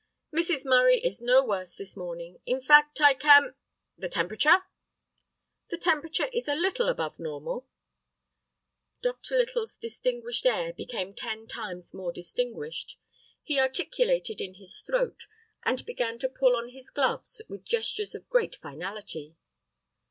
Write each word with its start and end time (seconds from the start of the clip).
"Mrs. 0.33 0.65
Murray 0.65 0.97
is 0.99 1.21
no 1.21 1.45
worse 1.45 1.75
this 1.75 1.95
morning. 1.95 2.39
In 2.47 2.59
fact—I 2.59 3.13
can—" 3.13 3.53
"The 3.95 4.09
temperature?" 4.09 4.63
"The 5.69 5.77
temperature 5.77 6.25
is 6.33 6.47
a 6.47 6.55
little 6.55 6.89
above 6.89 7.19
normal." 7.19 7.67
Dr. 9.03 9.37
Little's 9.37 9.77
"distinguished 9.77 10.47
air" 10.47 10.73
became 10.73 11.13
ten 11.13 11.45
times 11.45 11.93
more 11.93 12.11
distinguished. 12.11 12.97
He 13.43 13.59
articulated 13.59 14.41
in 14.41 14.55
his 14.55 14.79
throat, 14.81 15.27
and 15.61 15.85
began 15.85 16.17
to 16.17 16.29
pull 16.29 16.55
on 16.55 16.69
his 16.69 16.89
gloves 16.89 17.39
with 17.47 17.63
gestures 17.63 18.15
of 18.15 18.27
great 18.27 18.55
finality. 18.55 19.35